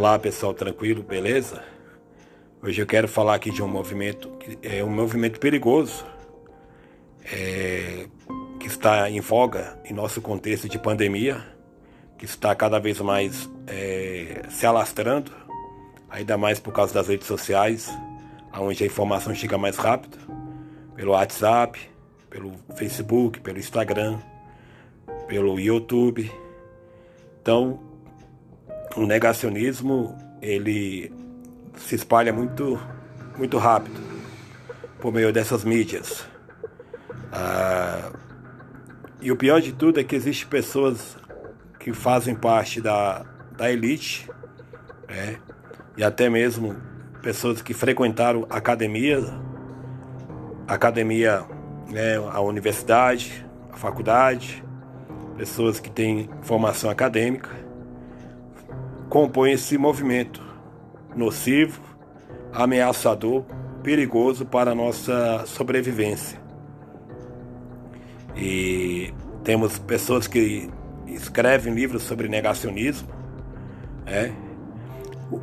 Olá 0.00 0.18
pessoal, 0.18 0.54
tranquilo, 0.54 1.02
beleza? 1.02 1.62
Hoje 2.62 2.80
eu 2.80 2.86
quero 2.86 3.06
falar 3.06 3.34
aqui 3.34 3.50
de 3.50 3.62
um 3.62 3.68
movimento 3.68 4.30
que 4.38 4.58
é 4.62 4.82
um 4.82 4.88
movimento 4.88 5.38
perigoso 5.38 6.06
é, 7.22 8.06
que 8.58 8.66
está 8.66 9.10
em 9.10 9.20
voga 9.20 9.78
em 9.84 9.92
nosso 9.92 10.22
contexto 10.22 10.70
de 10.70 10.78
pandemia, 10.78 11.46
que 12.16 12.24
está 12.24 12.54
cada 12.54 12.78
vez 12.78 12.98
mais 13.02 13.50
é, 13.66 14.40
se 14.48 14.64
alastrando, 14.64 15.32
ainda 16.08 16.38
mais 16.38 16.58
por 16.58 16.72
causa 16.72 16.94
das 16.94 17.06
redes 17.06 17.26
sociais, 17.26 17.90
onde 18.54 18.82
a 18.82 18.86
informação 18.86 19.34
chega 19.34 19.58
mais 19.58 19.76
rápido, 19.76 20.16
pelo 20.96 21.12
WhatsApp, 21.12 21.78
pelo 22.30 22.54
Facebook, 22.74 23.38
pelo 23.40 23.58
Instagram, 23.58 24.18
pelo 25.28 25.60
YouTube. 25.60 26.32
Então, 27.42 27.89
o 28.96 29.06
negacionismo 29.06 30.16
ele 30.42 31.12
se 31.76 31.94
espalha 31.94 32.32
muito, 32.32 32.78
muito 33.36 33.58
rápido 33.58 34.00
por 35.00 35.12
meio 35.12 35.32
dessas 35.32 35.64
mídias. 35.64 36.26
Ah, 37.32 38.10
e 39.20 39.30
o 39.30 39.36
pior 39.36 39.60
de 39.60 39.72
tudo 39.72 40.00
é 40.00 40.04
que 40.04 40.16
existem 40.16 40.48
pessoas 40.48 41.16
que 41.78 41.92
fazem 41.92 42.34
parte 42.34 42.80
da, 42.80 43.24
da 43.56 43.70
elite, 43.70 44.28
né? 45.08 45.38
e 45.96 46.04
até 46.04 46.28
mesmo 46.28 46.76
pessoas 47.22 47.62
que 47.62 47.74
frequentaram 47.74 48.46
academia, 48.50 49.18
academia, 50.66 51.44
né, 51.88 52.16
a 52.16 52.40
universidade, 52.40 53.46
a 53.70 53.76
faculdade, 53.76 54.64
pessoas 55.36 55.80
que 55.80 55.90
têm 55.90 56.28
formação 56.42 56.90
acadêmica 56.90 57.50
compõe 59.10 59.52
esse 59.52 59.76
movimento 59.76 60.40
nocivo, 61.14 61.82
ameaçador, 62.52 63.44
perigoso 63.82 64.46
para 64.46 64.70
a 64.70 64.74
nossa 64.74 65.44
sobrevivência. 65.46 66.40
E 68.36 69.12
temos 69.42 69.78
pessoas 69.80 70.28
que 70.28 70.70
escrevem 71.08 71.74
livros 71.74 72.04
sobre 72.04 72.28
negacionismo. 72.28 73.08
É. 74.06 74.30
O, 75.30 75.40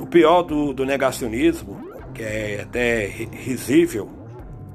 o 0.00 0.06
pior 0.06 0.42
do, 0.42 0.72
do 0.72 0.86
negacionismo, 0.86 1.78
que 2.14 2.22
é 2.22 2.62
até 2.62 3.04
risível, 3.06 4.08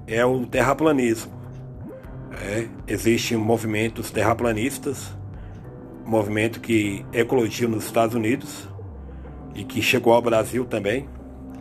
é 0.05 0.23
o 0.23 0.45
terraplanismo. 0.45 1.33
É. 2.43 2.67
Existem 2.87 3.37
movimentos 3.37 4.11
terraplanistas 4.11 5.11
movimento 6.05 6.59
que 6.59 7.05
eclodiu 7.11 7.67
nos 7.67 7.85
Estados 7.85 8.15
Unidos 8.15 8.67
e 9.55 9.63
que 9.63 9.81
chegou 9.81 10.13
ao 10.13 10.21
Brasil 10.21 10.65
também. 10.65 11.09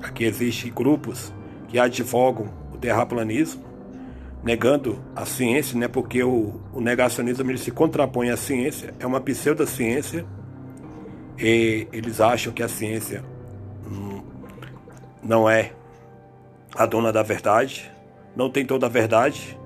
Aqui 0.02 0.24
existem 0.24 0.72
grupos 0.72 1.32
que 1.68 1.78
advogam 1.78 2.52
o 2.72 2.76
terraplanismo, 2.76 3.64
negando 4.42 5.02
a 5.16 5.24
ciência, 5.24 5.78
né, 5.78 5.88
porque 5.88 6.22
o, 6.22 6.60
o 6.72 6.80
negacionismo 6.80 7.50
ele 7.50 7.58
se 7.58 7.70
contrapõe 7.70 8.28
à 8.28 8.36
ciência, 8.36 8.92
é 9.00 9.06
uma 9.06 9.20
pseudociência, 9.20 10.26
e 11.38 11.88
eles 11.92 12.20
acham 12.20 12.52
que 12.52 12.62
a 12.62 12.68
ciência 12.68 13.24
hum, 13.86 14.22
não 15.22 15.48
é 15.48 15.72
a 16.76 16.84
dona 16.84 17.12
da 17.12 17.22
verdade, 17.22 17.90
não 18.36 18.50
tem 18.50 18.66
toda 18.66 18.86
a 18.86 18.88
verdade, 18.90 19.58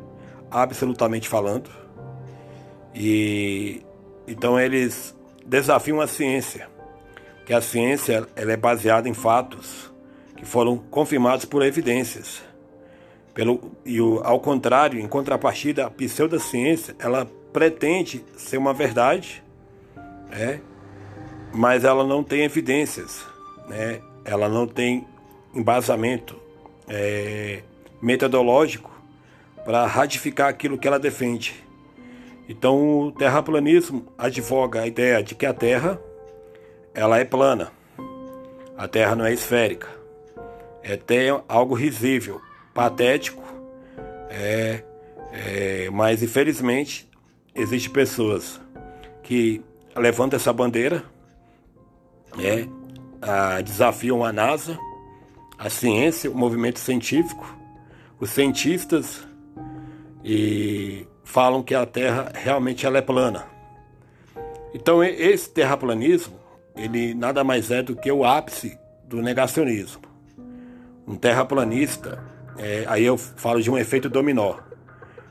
absolutamente 0.51 1.29
falando. 1.29 1.69
E 2.95 3.83
então 4.29 4.61
eles 4.61 5.17
desafiam 5.45 6.01
a 6.01 6.07
ciência, 6.07 6.69
que 7.47 7.55
a 7.55 7.61
ciência 7.61 8.29
ela 8.37 8.53
é 8.53 8.57
baseada 8.57 9.09
em 9.09 9.15
fatos 9.15 9.91
que 10.37 10.45
foram 10.45 10.77
confirmados 10.77 11.45
por 11.45 11.63
evidências. 11.63 12.43
Pelo, 13.35 13.73
e 13.85 14.01
o, 14.01 14.21
ao 14.23 14.39
contrário, 14.39 15.01
em 15.01 15.09
contrapartida, 15.09 15.87
a 15.87 15.91
pseudociência 15.91 16.95
ela 16.99 17.27
pretende 17.53 18.25
ser 18.37 18.59
uma 18.59 18.75
verdade, 18.75 19.43
né? 20.29 20.61
mas 21.53 21.85
ela 21.85 22.05
não 22.05 22.23
tem 22.23 22.43
evidências, 22.43 23.25
né? 23.69 24.01
ela 24.25 24.49
não 24.49 24.67
tem 24.67 25.07
embasamento 25.55 26.37
é, 26.87 27.63
metodológico 28.03 28.91
para 29.65 29.87
ratificar 29.87 30.49
aquilo 30.49 30.79
que 30.79 30.87
ela 30.87 30.99
defende. 30.99 31.68
Então, 32.49 33.01
o 33.01 33.13
terraplanismo 33.13 34.07
advoga 34.17 34.81
a 34.81 34.87
ideia 34.87 35.23
de 35.23 35.35
que 35.35 35.45
a 35.45 35.53
Terra 35.53 36.01
ela 36.95 37.19
é 37.19 37.25
plana. 37.25 37.71
A 38.77 38.89
Terra 38.89 39.15
não 39.15 39.27
é 39.27 39.33
esférica. 39.33 39.89
É 40.83 40.95
até 40.95 41.29
algo 41.47 41.75
risível, 41.75 42.41
patético, 42.73 43.43
é, 44.31 44.83
é, 45.33 45.91
mas 45.91 46.23
infelizmente 46.23 47.07
existem 47.55 47.93
pessoas 47.93 48.59
que 49.23 49.63
levantam 49.95 50.39
essa 50.39 50.53
bandeira, 50.53 51.05
é, 52.39 52.67
a, 53.21 53.61
desafiam 53.61 54.25
a 54.25 54.33
NASA, 54.33 54.79
a 55.59 55.69
ciência, 55.69 56.31
o 56.31 56.35
movimento 56.35 56.79
científico, 56.79 57.55
os 58.19 58.31
cientistas 58.31 59.28
e 60.31 61.07
falam 61.25 61.63
que 61.63 61.75
a 61.75 61.87
Terra 61.87 62.31
realmente 62.35 62.85
ela 62.85 62.99
é 62.99 63.03
plana. 63.03 63.47
Então 64.75 65.03
esse 65.03 65.49
terraplanismo, 65.49 66.39
ele 66.77 67.15
nada 67.15 67.43
mais 67.43 67.71
é 67.71 67.83
do 67.83 67.97
que 67.97 68.13
o 68.13 68.27
ápice 68.27 68.79
do 69.07 69.23
negacionismo. 69.23 70.03
Um 71.07 71.17
terraplanista, 71.17 72.23
é, 72.59 72.85
aí 72.87 73.07
eu 73.07 73.17
falo 73.17 73.63
de 73.63 73.71
um 73.71 73.79
efeito 73.79 74.11
dominó. 74.11 74.57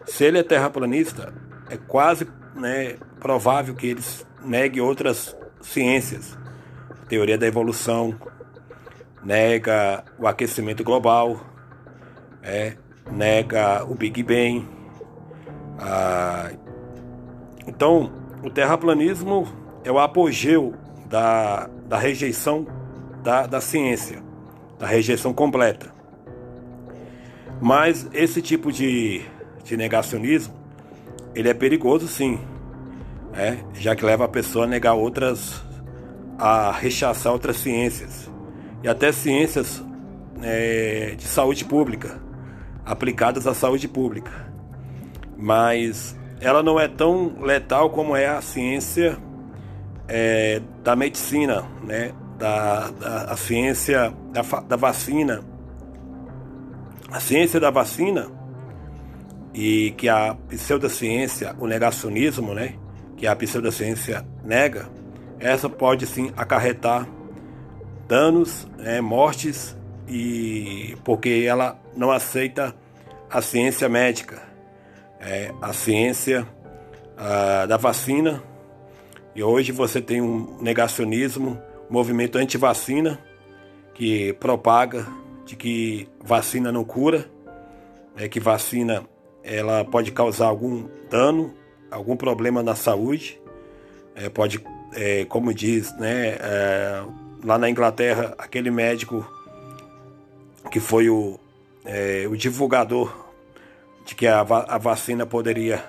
Se 0.03 0.23
ele 0.23 0.39
é 0.39 0.43
terraplanista, 0.43 1.31
é 1.69 1.77
quase 1.77 2.27
né, 2.55 2.95
provável 3.19 3.75
que 3.75 3.85
ele 3.85 4.01
negue 4.43 4.81
outras 4.81 5.37
ciências. 5.61 6.35
Teoria 7.07 7.37
da 7.37 7.45
evolução, 7.45 8.19
nega 9.23 10.03
o 10.17 10.25
aquecimento 10.25 10.83
global, 10.83 11.39
é, 12.41 12.75
nega 13.11 13.85
o 13.85 13.93
Big 13.93 14.23
Bang, 14.23 14.76
ah, 15.79 16.51
então, 17.67 18.11
o 18.43 18.49
terraplanismo 18.49 19.47
é 19.83 19.91
o 19.91 19.99
apogeu 19.99 20.73
da, 21.05 21.69
da 21.87 21.97
rejeição 21.97 22.65
da, 23.23 23.45
da 23.45 23.61
ciência, 23.61 24.23
da 24.79 24.87
rejeição 24.87 25.33
completa. 25.33 25.91
Mas 27.61 28.07
esse 28.13 28.41
tipo 28.41 28.71
de, 28.71 29.21
de 29.63 29.75
negacionismo, 29.75 30.53
ele 31.35 31.49
é 31.49 31.53
perigoso 31.53 32.07
sim, 32.07 32.39
é, 33.33 33.57
já 33.73 33.95
que 33.95 34.05
leva 34.05 34.25
a 34.25 34.27
pessoa 34.27 34.65
a 34.65 34.67
negar 34.67 34.93
outras, 34.93 35.61
a 36.37 36.71
rechaçar 36.71 37.33
outras 37.33 37.57
ciências, 37.57 38.29
e 38.83 38.87
até 38.87 39.11
ciências 39.11 39.83
é, 40.41 41.15
de 41.17 41.25
saúde 41.25 41.65
pública, 41.65 42.21
aplicadas 42.85 43.45
à 43.45 43.53
saúde 43.53 43.87
pública 43.87 44.46
mas 45.37 46.17
ela 46.41 46.63
não 46.63 46.79
é 46.79 46.87
tão 46.87 47.39
letal 47.41 47.89
como 47.89 48.15
é 48.15 48.27
a 48.27 48.41
ciência 48.41 49.17
é, 50.07 50.61
da 50.83 50.95
medicina, 50.95 51.63
né? 51.83 52.11
da, 52.37 52.89
da 52.91 53.23
a 53.31 53.37
ciência 53.37 54.13
da, 54.31 54.41
da 54.61 54.75
vacina. 54.75 55.41
A 57.11 57.19
ciência 57.19 57.59
da 57.59 57.69
vacina 57.69 58.27
e 59.53 59.91
que 59.97 60.09
a 60.09 60.35
pseudociência, 60.49 61.55
o 61.59 61.67
negacionismo, 61.67 62.53
né? 62.53 62.75
que 63.15 63.25
a 63.25 63.35
pseudociência 63.35 64.25
nega, 64.43 64.89
essa 65.39 65.69
pode 65.69 66.05
sim 66.05 66.31
acarretar 66.35 67.07
danos, 68.07 68.67
né, 68.77 69.01
mortes 69.01 69.75
e 70.07 70.95
porque 71.03 71.45
ela 71.47 71.77
não 71.95 72.11
aceita 72.11 72.73
a 73.29 73.41
ciência 73.41 73.89
médica 73.89 74.46
é, 75.19 75.51
a 75.61 75.73
ciência 75.73 76.47
a, 77.17 77.65
da 77.65 77.77
vacina. 77.77 78.43
E 79.35 79.43
hoje 79.43 79.71
você 79.71 80.01
tem 80.01 80.21
um 80.21 80.57
negacionismo, 80.61 81.61
um 81.89 81.93
movimento 81.93 82.37
anti-vacina, 82.37 83.19
que 83.93 84.33
propaga 84.33 85.07
de 85.45 85.55
que 85.55 86.07
vacina 86.23 86.71
não 86.71 86.83
cura, 86.83 87.29
é 88.15 88.27
que 88.27 88.39
vacina 88.39 89.03
ela 89.43 89.85
pode 89.85 90.11
causar 90.11 90.47
algum 90.47 90.87
dano, 91.09 91.53
algum 91.89 92.17
problema 92.17 92.61
na 92.61 92.75
saúde, 92.75 93.39
é, 94.15 94.27
pode, 94.29 94.63
é, 94.93 95.23
como 95.25 95.53
diz, 95.53 95.95
né, 95.97 96.37
é, 96.39 97.03
lá 97.43 97.57
na 97.57 97.69
Inglaterra, 97.69 98.35
aquele 98.37 98.69
médico 98.69 99.25
que 100.71 100.79
foi 100.79 101.09
o, 101.09 101.39
é, 101.85 102.27
o 102.29 102.35
divulgador 102.35 103.26
de 104.07 104.15
que 104.15 104.25
a, 104.25 104.39
a 104.39 104.77
vacina 104.77 105.25
poderia 105.25 105.83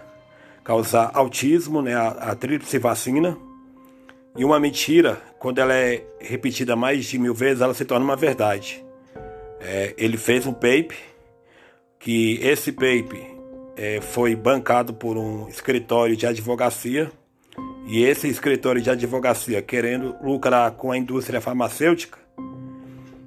causar 0.65 1.13
autismo, 1.15 1.81
né, 1.81 1.95
a, 1.95 2.09
a 2.09 2.35
tríplice 2.35 2.77
vacina, 2.77 3.39
e 4.37 4.45
uma 4.45 4.59
mentira 4.59 5.23
quando 5.39 5.61
ela 5.61 5.73
é 5.73 6.05
repetida 6.19 6.75
mais 6.75 7.07
de 7.07 7.17
mil 7.17 7.33
vezes, 7.33 7.63
ela 7.63 7.73
se 7.73 7.85
torna 7.85 8.05
uma 8.05 8.17
verdade. 8.17 8.85
É, 9.61 9.95
ele 9.97 10.17
fez 10.17 10.47
um 10.47 10.53
paper, 10.53 10.97
que 11.99 12.41
esse 12.43 12.73
paper 12.73 13.25
é, 13.77 14.01
foi 14.01 14.35
bancado 14.35 14.93
por 14.93 15.17
um 15.17 15.49
escritório 15.49 16.17
de 16.17 16.27
advocacia, 16.27 17.13
e 17.87 18.03
esse 18.03 18.29
escritório 18.29 18.83
de 18.83 18.91
advocacia, 18.91 19.63
querendo 19.63 20.17
lucrar 20.21 20.73
com 20.73 20.91
a 20.91 20.99
indústria 20.99 21.41
farmacêutica, 21.41 22.19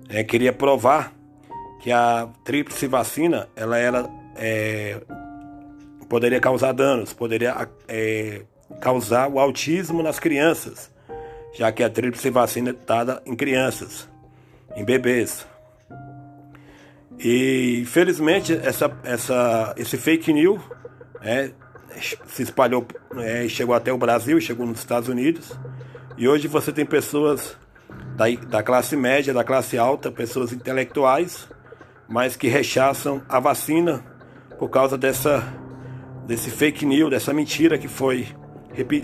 é, 0.09 0.21
queria 0.21 0.51
provar 0.51 1.13
que 1.81 1.91
a 1.91 2.27
tríplice 2.43 2.87
vacina 2.87 3.47
ela 3.55 3.77
era, 3.77 4.07
é, 4.35 5.01
poderia 6.09 6.39
causar 6.39 6.73
danos, 6.73 7.13
poderia 7.13 7.67
é, 7.87 8.41
causar 8.79 9.29
o 9.29 9.39
autismo 9.39 10.03
nas 10.03 10.19
crianças, 10.19 10.91
já 11.53 11.71
que 11.71 11.83
a 11.83 11.89
tríplice 11.89 12.29
vacina 12.29 12.71
é 12.71 12.73
dada 12.73 13.21
em 13.25 13.35
crianças, 13.35 14.09
em 14.75 14.83
bebês. 14.83 15.45
E 17.19 17.79
infelizmente 17.81 18.53
essa, 18.53 18.91
essa, 19.03 19.73
esse 19.77 19.97
fake 19.97 20.33
news 20.33 20.61
é, 21.21 21.51
se 22.25 22.43
espalhou, 22.43 22.85
é, 23.17 23.47
chegou 23.47 23.75
até 23.75 23.93
o 23.93 23.97
Brasil, 23.97 24.39
chegou 24.41 24.65
nos 24.65 24.79
Estados 24.79 25.07
Unidos. 25.07 25.57
E 26.17 26.27
hoje 26.27 26.47
você 26.47 26.71
tem 26.71 26.85
pessoas 26.85 27.55
da, 28.15 28.25
da 28.47 28.63
classe 28.63 28.95
média, 28.95 29.33
da 29.33 29.43
classe 29.43 29.77
alta, 29.77 30.11
pessoas 30.11 30.51
intelectuais, 30.51 31.47
mas 32.07 32.35
que 32.35 32.47
rechaçam 32.47 33.21
a 33.29 33.39
vacina 33.39 34.03
por 34.61 34.69
causa 34.69 34.95
dessa, 34.95 35.43
desse 36.27 36.51
fake 36.51 36.85
news, 36.85 37.09
dessa 37.09 37.33
mentira 37.33 37.79
que 37.79 37.87
foi, 37.87 38.27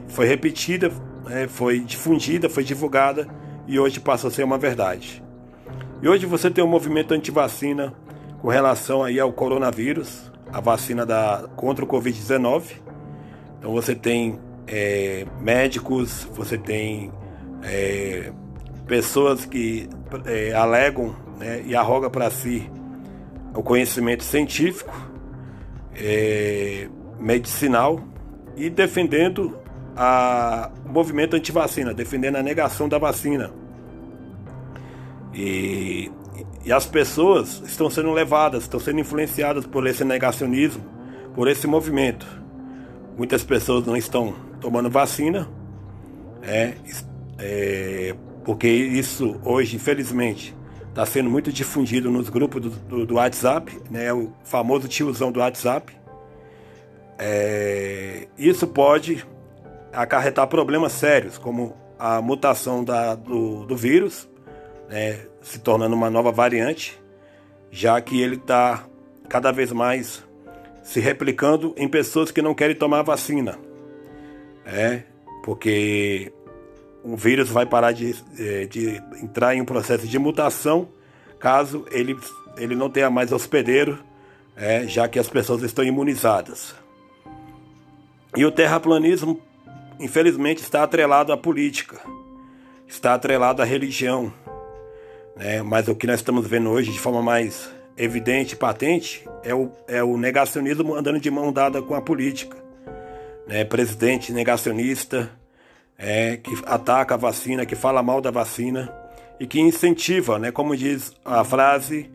foi 0.07 0.27
repetida, 0.27 0.91
é, 1.31 1.47
foi 1.47 1.79
difundida, 1.79 2.47
foi 2.47 2.63
divulgada 2.63 3.27
e 3.65 3.79
hoje 3.79 3.99
passa 3.99 4.27
a 4.27 4.31
ser 4.31 4.43
uma 4.43 4.59
verdade. 4.59 5.23
E 5.99 6.07
hoje 6.07 6.27
você 6.27 6.51
tem 6.51 6.63
um 6.63 6.67
movimento 6.67 7.11
anti-vacina 7.11 7.91
com 8.39 8.49
relação 8.49 9.03
aí 9.03 9.19
ao 9.19 9.33
coronavírus, 9.33 10.31
a 10.53 10.61
vacina 10.61 11.07
da, 11.07 11.49
contra 11.55 11.83
o 11.83 11.87
Covid-19. 11.87 12.73
Então 13.57 13.71
você 13.71 13.95
tem 13.95 14.39
é, 14.67 15.25
médicos, 15.41 16.27
você 16.35 16.55
tem 16.55 17.11
é, 17.63 18.31
pessoas 18.85 19.43
que 19.43 19.89
é, 20.23 20.53
alegam 20.53 21.15
né, 21.39 21.63
e 21.65 21.75
arrogam 21.75 22.11
para 22.11 22.29
si 22.29 22.69
o 23.55 23.63
conhecimento 23.63 24.23
científico, 24.23 25.16
é, 25.97 26.87
medicinal 27.19 28.01
e 28.55 28.69
defendendo 28.69 29.57
a, 29.95 30.71
o 30.85 30.89
movimento 30.89 31.35
anti-vacina, 31.35 31.93
defendendo 31.93 32.35
a 32.37 32.43
negação 32.43 32.87
da 32.87 32.97
vacina. 32.97 33.51
E 35.33 36.11
e 36.67 36.71
as 36.73 36.85
pessoas 36.85 37.61
estão 37.65 37.89
sendo 37.89 38.11
levadas, 38.11 38.63
estão 38.63 38.77
sendo 38.77 38.99
influenciadas 38.99 39.65
por 39.65 39.87
esse 39.87 40.03
negacionismo, 40.03 40.83
por 41.33 41.47
esse 41.47 41.65
movimento. 41.65 42.27
Muitas 43.17 43.41
pessoas 43.41 43.85
não 43.85 43.95
estão 43.95 44.35
tomando 44.59 44.89
vacina, 44.89 45.47
é, 46.43 46.73
é 47.39 48.15
porque 48.43 48.67
isso 48.67 49.39
hoje, 49.45 49.77
infelizmente, 49.77 50.53
está 50.97 51.05
sendo 51.05 51.29
muito 51.29 51.53
difundido 51.53 52.09
nos 52.09 52.27
grupos 52.27 52.59
do, 52.59 52.69
do, 52.71 53.05
do, 53.05 53.15
WhatsApp, 53.15 53.71
né, 53.87 54.11
o 54.11 54.33
famoso 54.43 54.87
tiozão 54.87 55.31
do 55.31 55.39
WhatsApp. 55.39 55.95
É, 57.19 58.27
isso 58.35 58.65
pode 58.65 59.23
acarretar 59.93 60.47
problemas 60.47 60.93
sérios, 60.93 61.37
como 61.37 61.77
a 61.99 62.19
mutação 62.19 62.83
da, 62.83 63.13
do, 63.13 63.63
do 63.67 63.77
vírus, 63.77 64.27
né, 64.89 65.19
se 65.39 65.59
tornando 65.59 65.95
uma 65.95 66.09
nova 66.09 66.31
variante, 66.31 66.99
já 67.69 68.01
que 68.01 68.19
ele 68.19 68.37
está 68.37 68.83
cada 69.29 69.51
vez 69.51 69.71
mais 69.71 70.23
se 70.81 70.99
replicando 70.99 71.75
em 71.77 71.87
pessoas 71.87 72.31
que 72.31 72.41
não 72.41 72.55
querem 72.55 72.75
tomar 72.75 73.03
vacina. 73.03 73.59
É, 74.65 75.03
porque 75.43 76.33
o 77.07 77.15
vírus 77.15 77.49
vai 77.49 77.65
parar 77.65 77.93
de, 77.93 78.15
é, 78.37 78.65
de 78.65 79.01
entrar 79.21 79.55
em 79.55 79.61
um 79.61 79.65
processo 79.65 80.05
de 80.05 80.19
mutação 80.19 80.89
caso 81.39 81.85
ele, 81.91 82.17
ele 82.57 82.75
não 82.75 82.89
tenha 82.89 83.09
mais 83.09 83.31
hospedeiro, 83.31 83.99
é, 84.55 84.85
já 84.87 85.07
que 85.07 85.17
as 85.17 85.29
pessoas 85.29 85.61
estão 85.63 85.85
imunizadas. 85.85 86.75
E 88.35 88.43
o 88.43 88.51
terraplanismo, 88.51 89.39
infelizmente, 89.99 90.61
está 90.61 90.83
atrelado 90.83 91.31
à 91.31 91.37
política, 91.37 92.01
está 92.87 93.13
atrelado 93.13 93.61
à 93.61 93.65
religião, 93.65 94.33
né? 95.37 95.61
Mas 95.61 95.87
o 95.87 95.95
que 95.95 96.07
nós 96.07 96.19
estamos 96.19 96.47
vendo 96.47 96.69
hoje 96.69 96.91
de 96.91 96.99
forma 96.99 97.21
mais 97.21 97.69
evidente 97.95 98.53
e 98.53 98.57
patente 98.57 99.27
é 99.43 99.53
o, 99.53 99.71
é 99.87 100.03
o 100.03 100.17
negacionismo 100.17 100.95
andando 100.95 101.19
de 101.19 101.31
mão 101.31 101.53
dada 101.53 101.81
com 101.81 101.95
a 101.95 102.01
política. 102.01 102.57
Né? 103.47 103.63
Presidente 103.63 104.33
negacionista 104.33 105.29
é, 105.97 106.37
que 106.37 106.53
ataca 106.65 107.15
a 107.15 107.17
vacina, 107.17 107.65
que 107.65 107.75
fala 107.75 108.03
mal 108.03 108.21
da 108.21 108.31
vacina 108.31 108.93
e 109.39 109.47
que 109.47 109.59
incentiva, 109.59 110.37
né? 110.37 110.51
como 110.51 110.75
diz 110.75 111.13
a 111.25 111.43
frase, 111.43 112.09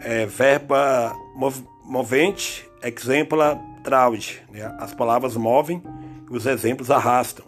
é, 0.00 0.26
verba 0.26 1.14
mov, 1.34 1.62
movente, 1.84 2.68
exempla 2.82 3.60
traude. 3.82 4.42
Né? 4.50 4.62
As 4.78 4.94
palavras 4.94 5.36
movem 5.36 5.82
e 6.30 6.36
os 6.36 6.46
exemplos 6.46 6.90
arrastam. 6.90 7.44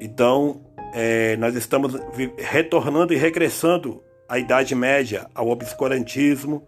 Então, 0.00 0.62
é, 0.94 1.36
nós 1.36 1.54
estamos 1.54 1.94
retornando 2.38 3.12
e 3.12 3.16
regressando 3.16 4.02
à 4.28 4.38
Idade 4.38 4.74
Média, 4.74 5.28
ao 5.34 5.48
obscurantismo, 5.48 6.66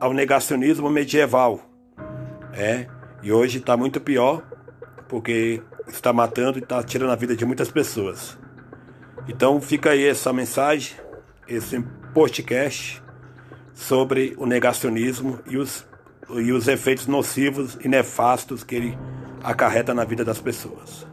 ao 0.00 0.12
negacionismo 0.12 0.88
medieval. 0.88 1.60
É, 2.52 2.86
e 3.22 3.32
hoje 3.32 3.58
está 3.58 3.76
muito 3.76 4.00
pior, 4.00 4.42
porque 5.08 5.62
está 5.88 6.12
matando 6.12 6.58
e 6.58 6.62
está 6.62 6.82
tirando 6.82 7.10
a 7.10 7.16
vida 7.16 7.36
de 7.36 7.44
muitas 7.44 7.70
pessoas. 7.70 8.38
Então 9.28 9.60
fica 9.60 9.90
aí 9.90 10.06
essa 10.06 10.32
mensagem, 10.32 10.96
esse 11.46 11.80
podcast 12.14 13.02
sobre 13.74 14.34
o 14.38 14.46
negacionismo 14.46 15.38
e 15.46 15.56
os, 15.56 15.86
e 16.30 16.52
os 16.52 16.66
efeitos 16.66 17.06
nocivos 17.06 17.78
e 17.82 17.88
nefastos 17.88 18.64
que 18.64 18.74
ele 18.74 18.98
acarreta 19.42 19.94
na 19.94 20.04
vida 20.04 20.24
das 20.24 20.40
pessoas. 20.40 21.06